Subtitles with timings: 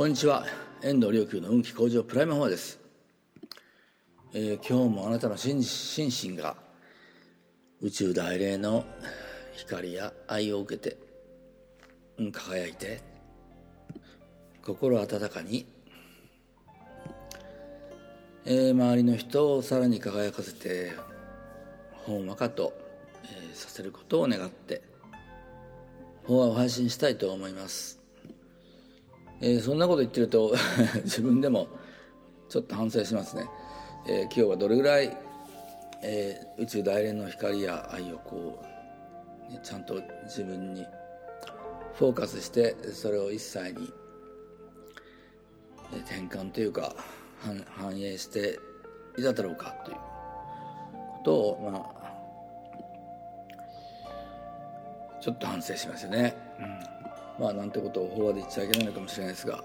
[0.00, 0.46] こんにちは。
[0.82, 2.80] 遠藤良久の運気向上プライムフォアです、
[4.32, 5.58] えー、今日もあなたの心
[6.06, 6.56] 身が
[7.82, 8.86] 宇宙大霊の
[9.52, 10.96] 光や愛を受けて、
[12.16, 13.02] うん、輝いて
[14.64, 15.66] 心温かに、
[18.46, 20.92] えー、周りの人をさらに輝かせて
[22.06, 22.72] ほんわかと、
[23.24, 24.80] えー、させることを願って
[26.24, 27.99] 法話を配信したいと思います。
[29.42, 30.54] えー、そんなこと言ってると
[31.04, 31.68] 自分でも
[32.48, 33.46] ちょっと反省しますね、
[34.06, 35.16] えー、今日はどれぐらい、
[36.02, 38.62] えー、宇宙大連の光や愛をこ
[39.48, 40.84] う、ね、ちゃんと自分に
[41.94, 43.92] フォーカスしてそれを一切に
[46.04, 46.94] 転換というか
[47.76, 48.58] 反映して
[49.16, 50.02] いただろうかというこ
[51.24, 52.00] とをまあ
[55.20, 56.34] ちょっと反省しますよね。
[56.58, 56.99] うん
[57.40, 59.64] まあなんてことを法話で言っちゃいけないのかもしれないですが。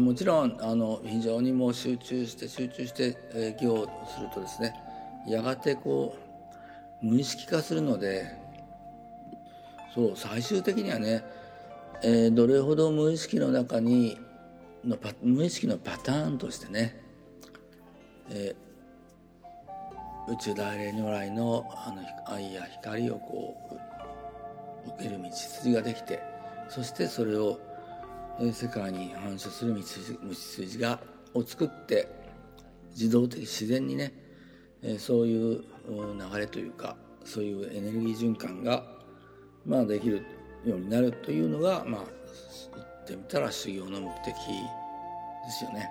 [0.00, 4.74] もちろんあの非常にもう集中して集中して営業をするとですね
[5.28, 6.16] やがてこ
[7.02, 8.34] う無意識化するので
[9.94, 11.22] そう最終的にはね、
[12.02, 14.18] えー、どれほど無意識の中に
[14.86, 16.98] のパ無意識のパターンとしてね、
[18.30, 23.93] えー、宇宙大霊如来のあの愛や光をこう
[24.86, 26.20] 受ける道筋ができて
[26.68, 27.58] そしてそれを
[28.52, 30.98] 世界に反射する道筋が
[31.34, 32.08] を作って
[32.90, 34.12] 自動的自然にね
[34.98, 38.84] そういう流れというかそういうエネルギー循環が
[39.66, 40.24] まあできる
[40.64, 42.00] ようになるというのがまあ
[42.76, 44.34] 言ってみたら修行の目的で
[45.50, 45.90] すよね。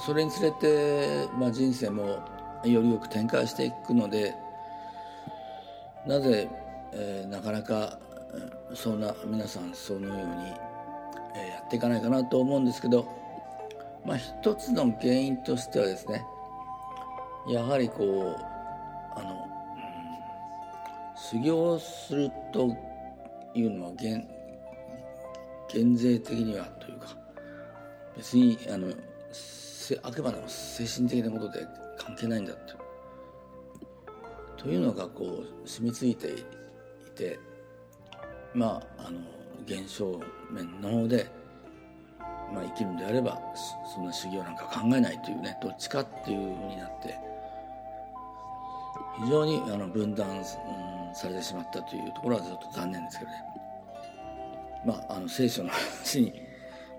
[0.00, 2.02] それにつれて、まあ、人生も
[2.64, 4.34] よりよく展開していくので
[6.06, 6.48] なぜ、
[6.92, 7.98] えー、なかなか
[8.74, 10.24] そんな皆さんそのように、
[11.34, 13.06] えー、やっていかないかなと思うんですけど、
[14.04, 16.24] まあ、一つの原因としてはですね
[17.48, 19.36] やはりこうあの、うん、
[21.16, 22.76] 修行すると
[23.54, 24.28] いうのは減
[25.72, 27.06] 減税的にはというか
[28.16, 28.92] 別にあの
[30.02, 31.66] あくまでも精神的なことで
[31.98, 32.79] 関係ないんだと
[34.60, 36.34] というのがこう染みついてい
[37.16, 37.38] て
[38.52, 39.18] まああの
[39.64, 41.26] 現象面の方で、
[42.52, 43.40] まあ、生きるんであれば
[43.94, 47.16] そんな修行なんか考えないというねどっちかっていうふうになって
[49.24, 50.44] 非常にあの分断、
[51.12, 53.36] されてしまったというところはちょっと残念ですけどね。
[54.86, 56.32] まああの聖書の話に、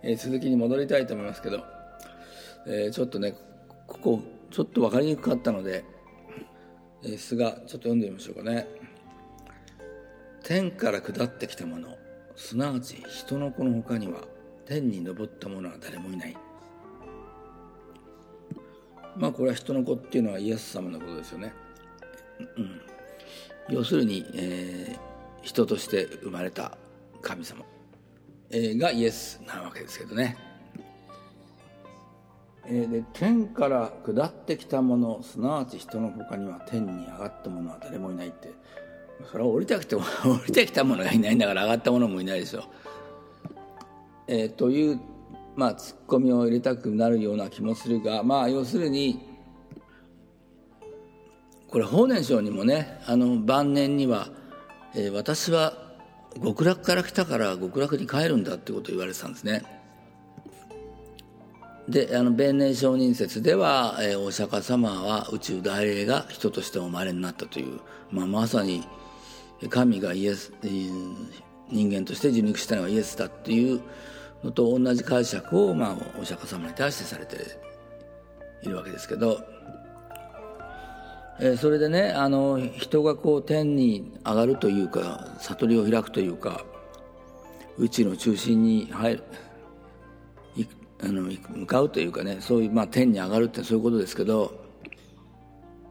[0.04, 1.64] えー、続きに戻りたいと思いますけど、
[2.68, 3.34] えー、ちょっとね
[3.88, 5.86] ここちょっと分かりにくかったので
[7.02, 8.68] ですがちょっと読んでみましょうかね。
[10.44, 11.98] 天から下ってきたもの
[12.36, 14.22] すなわち人の子の他には
[14.66, 16.38] 天に昇った者は誰もいない。
[19.16, 21.54] まあこれは人の子っていうのはイエス様のことですよね、
[22.58, 22.82] うん、
[23.70, 25.00] 要するに、えー、
[25.42, 26.78] 人として生まれた
[27.22, 27.66] 神様、
[28.50, 30.38] えー、がイエスなわけですけどね。
[32.66, 38.52] えで天から下ってきたものすなわち人の他には天に上がったものは誰もいないって
[39.32, 42.64] それは降りてきても 降りてきたものがいないんだから上がったものもいないでしょ。
[44.28, 45.00] えー、という
[45.56, 49.20] まあツッコミを入れたくなるような気もするがまあ要するに
[51.68, 54.30] これ法然上にもねあの晩年には、
[54.96, 55.74] えー、私は
[56.42, 59.81] 極楽から来たから極楽に帰るんだってことを言われてたんですね。
[61.92, 67.82] であの弁年承認説では、えー、お釈迦様は宇宙大霊が人としてお生まれになったという、
[68.12, 68.88] まあ、まさに
[69.70, 70.54] 神がイエス
[71.70, 73.82] 人間として受肉したのはイエスだっていう
[74.42, 77.38] のと同じ解釈を、まあ、お釈迦様に対してされて
[78.64, 79.42] いるわけですけど、
[81.42, 86.64] えー、それでねあの人がこう天に上がるというか悟りを開くというか
[87.78, 89.24] 宇宙の中心に入る
[91.04, 94.60] あの向かうというかねそういう、まあ、天に上がるってそういうことですけど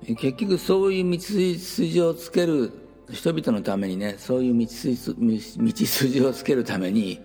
[0.07, 2.73] 結局そういう道筋をつける
[3.11, 7.21] 人々のためにねそういう道筋をつけるために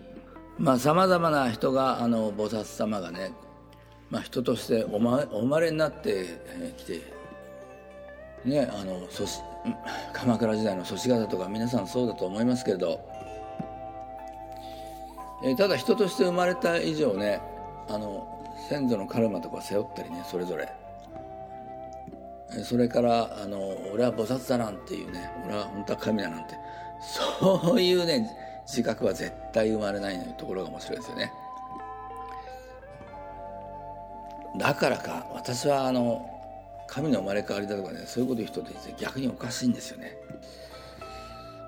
[0.77, 3.33] さまざ、まな人があの菩薩様がね、
[4.09, 7.01] まあ、人としてお,、ま、お生まれになってきて
[8.45, 9.39] ねあのそし
[10.13, 12.99] 鎌倉時代の祖師方とか皆さんそうだと思いますけれど、
[15.43, 17.41] えただ人として生まれた以上ね
[17.87, 18.27] あの
[18.69, 20.69] 先祖のカルマとか背負ったりねそれぞれ、
[22.63, 23.59] それからあの
[23.93, 26.55] 俺は菩薩だなんていうね俺は本当は神だなんて
[27.01, 28.29] そういうね
[28.65, 31.31] 自覚は絶対生まれないところが面白いですよね。
[34.57, 36.31] だからか私はあの
[36.87, 40.15] 神の生まれ変わりだとかねそういうこと言う人って逆におかしいんですよね。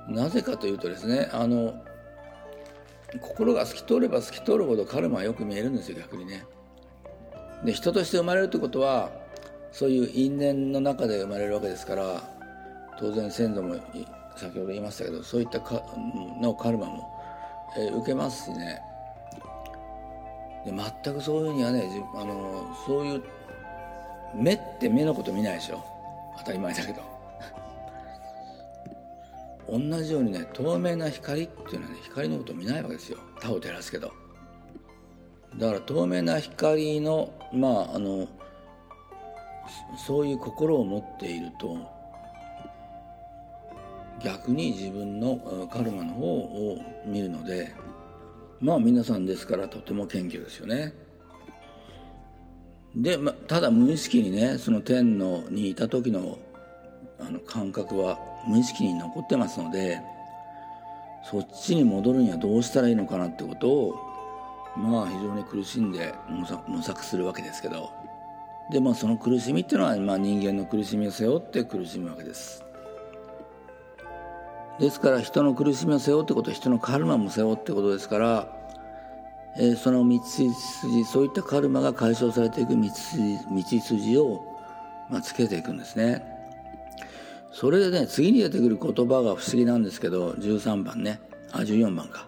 [0.07, 1.73] なぜかというとですねあの
[3.21, 6.43] 心が透き通れば透き通るほどカルマはよく見えるんですよ逆にね。
[7.63, 9.09] で人として生まれるってことは
[9.71, 12.21] そういう因縁の中で生まれるわけですから
[12.99, 13.75] 当然先祖も
[14.35, 15.81] 先ほど言いましたけどそういったか
[16.41, 17.09] のカルマも、
[17.77, 18.81] えー、受けますしね。
[20.65, 20.73] で
[21.03, 23.23] 全くそういうにはねあのそういう
[24.35, 25.83] 目って目のこと見ないでしょ。
[26.39, 27.16] 当たり前だけど。
[29.69, 34.13] 同じようにね透明な光っていうのはね光のことを見ないわけですよ他を照らすけど
[35.57, 38.27] だから透明な光のまああの
[40.05, 41.77] そういう心を持っていると
[44.23, 47.73] 逆に自分のカルマの方を見るので
[48.59, 50.93] まあ皆さんですからとても謙虚ですよね。
[52.95, 56.39] で、ま、ただ無意識にねその天のにいた時の
[57.19, 60.01] あの感覚は無意識に残ってますので
[61.23, 63.95] そっちに戻るにはどうしたらいいのかなってことを
[64.75, 67.91] まあ非常に苦しんで模索するわけですけど。
[68.69, 72.63] でまあその苦しみっていうのは、まあ、人間の苦しみを背負って苦しむわけです。
[74.79, 78.47] ですから人の苦しみを背負うってことは人のカルマも背負うってことですから、
[79.57, 80.53] えー、その道筋
[81.05, 84.43] そういったカルマが解消されていく道筋を、
[85.09, 86.36] まあ、つけていくんですね。
[87.59, 91.19] それでね次に出てくる言葉が不思議なんですけど13番ね。
[91.51, 92.27] あ14番か。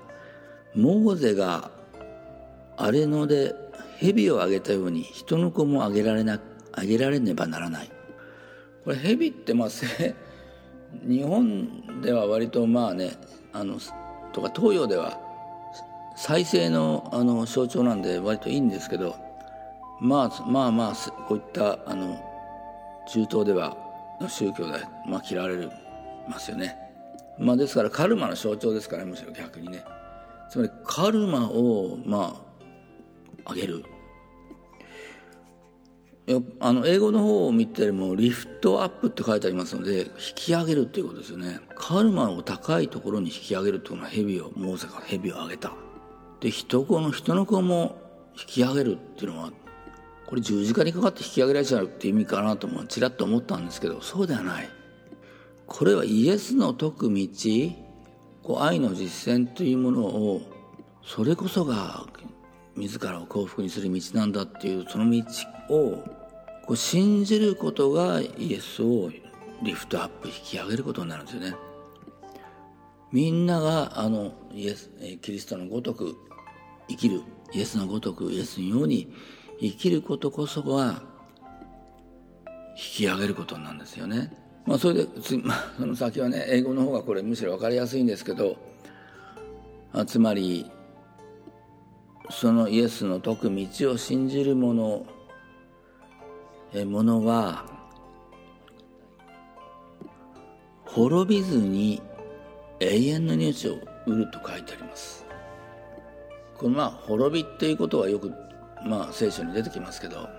[0.74, 1.70] モーゼが
[2.78, 3.54] 荒れ野で
[4.00, 6.40] 蛇をあげたように人の子もあげられな
[6.72, 7.92] あげられねばならない。
[8.84, 9.70] これ蛇ってまあ
[11.08, 13.12] 日本では割とまあね
[13.54, 13.78] あの
[14.34, 15.20] とか東洋では
[16.16, 19.16] 再生のあの象徴なんで割といいんですけど
[20.02, 22.20] まあまあまあこういったあの
[23.08, 23.89] 中東では
[24.28, 25.70] 宗教で、まあ、嫌われ
[26.28, 26.76] ますよね。
[27.38, 29.84] まあ、ですからカルマの象徴ですからむしろ逆にね。
[30.50, 32.36] つまりカルマをま
[33.46, 33.86] あ上げる。
[36.60, 41.60] あの英語の方を見てもリフトアップって書いてありますので引き上げるっていうことですよね。
[41.76, 45.72] カルマを高いところに引き上げるっていうのは蛇をモーセが蛇を上げた。
[46.40, 47.98] で人子の人の子も
[48.40, 49.52] 引き上げるっていうのは
[50.30, 54.70] これ十字架にかかって引き上げられちゃうって意味かなともちらっと思ったんですけどそうではない
[55.66, 57.28] これはイエスの説く道
[58.44, 60.42] こう愛の実践というものを
[61.04, 62.06] それこそが
[62.76, 65.24] 自らを幸福にする道なんだっていうその道
[65.72, 66.04] を
[66.68, 69.10] こう信じることがイエスを
[69.64, 71.56] リフトアップ引き上げることになるんですよね。
[73.12, 74.92] みんながあのイエス
[75.24, 76.16] キリストのごとく
[76.88, 79.12] 生きるイエスのごとくイエスのように
[79.60, 81.02] 生きることこそが
[82.72, 84.32] 引き上げることなんですよね。
[84.66, 85.08] まあ、それで
[85.44, 88.56] まあ、その先はね英語の方がこれむしろ分かりやすいんですけど
[89.94, 90.70] あつまり
[92.30, 95.06] そのイエスの説く道を信じる者
[96.86, 97.66] ものは
[100.86, 102.02] 滅びずに
[102.80, 105.26] 永遠の命を得ると書いてあります
[106.56, 108.32] このまあ滅びっていうことはよく
[108.86, 110.30] まあ聖書に出てきますけど、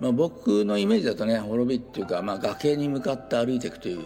[0.00, 4.04] まあ、僕のイメージだとね滅びっていうか、まあ、崖に向かって歩いていくという。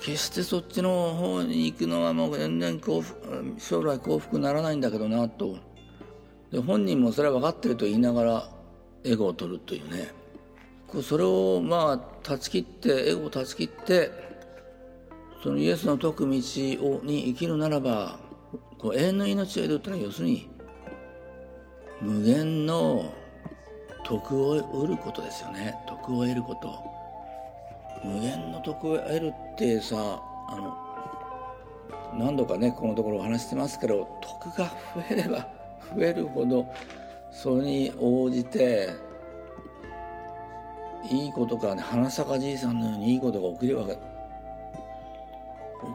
[0.00, 5.56] 決してそっちの方に行くのはもう全然幸福将来幸福ならないんだけどなと。
[6.50, 8.48] で本人もそれは分かってると言いながら
[9.04, 10.10] エゴを取るというね。
[11.02, 14.10] それをまあ断ち切ってエゴを断ち切って
[15.42, 18.18] そのイエスの説く道をに生きるならば
[18.78, 20.50] こう永遠の命を得るというのは要するに
[22.02, 23.14] 無限の
[24.04, 25.76] 徳を得ることですよね。
[25.86, 26.92] 徳を得ること。
[28.04, 30.76] 無限の徳を得るってさあの
[32.18, 34.64] 何度かねこのところお話してますけど徳が
[34.96, 35.48] 増えれば
[35.96, 36.66] 増えるほど
[37.30, 38.90] それに応じて
[41.08, 43.98] いいことかね花咲じいさんのようにいいことが起きるわけ起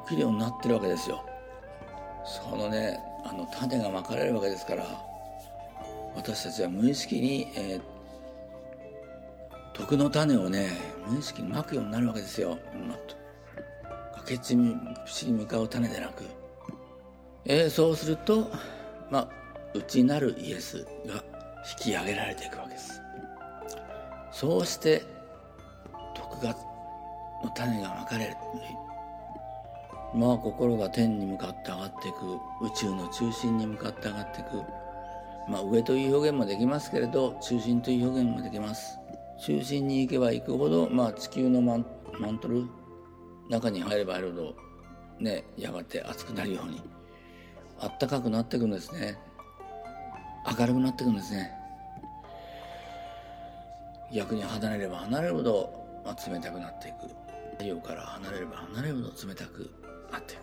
[0.09, 1.23] きるようになってるわけですよ。
[2.25, 4.85] そのねあの種がまかれるわけですから
[6.17, 7.81] 私たちは無意識に、えー、
[9.73, 10.71] 徳の種をね
[11.07, 12.57] 無意識にまくようになるわけですよ。
[14.17, 14.75] 崖っちに
[15.31, 16.23] 向かう種でなく、
[17.45, 18.51] えー、そうすると
[19.09, 19.29] まあ
[19.73, 21.23] 内なるイエスが
[21.79, 23.01] 引き上げられていくわけです。
[24.33, 25.03] そうして
[26.13, 26.55] 徳が
[27.43, 28.35] の種がまかれる。
[30.13, 32.39] まあ心が天に向かって上がっていく。
[32.65, 34.76] 宇宙の中心に向かって上がっていく。
[35.49, 38.97] まあ上という表現もできますけれど中心という表現もできます。
[39.39, 41.85] 中心に行けば行くほど、まあ、地球のマン
[42.19, 42.65] マントル
[43.49, 44.55] 中に入れば入るほど
[45.19, 46.81] ねやがて熱くなるように
[47.79, 49.17] あったかくなっていくんですね。
[50.59, 51.51] 明るくなっていくんですね。
[54.13, 57.27] 逆に離れれば離れるほど、まあ、冷たくなっていく。
[57.57, 59.69] 太陽から離れれば離れるほど冷たく
[60.11, 60.41] なっていく、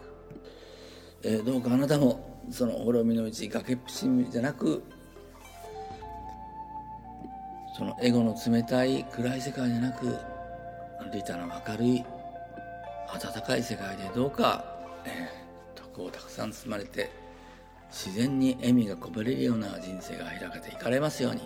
[1.23, 4.83] えー、どうかあなたもその滅びのうち崖っぷちじゃなく
[7.85, 10.17] そのエゴの冷たい暗い世界じゃなく
[11.13, 12.05] リタの明るい
[13.09, 14.65] 温かい世界でどうか、
[15.05, 17.11] えー、徳をたくさん包まれて
[17.91, 21.43] 自然に笑みがこぼれるような人生が開けていかれますように。